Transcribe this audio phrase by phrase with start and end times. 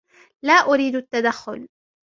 [0.41, 1.67] لا ارید التدخل.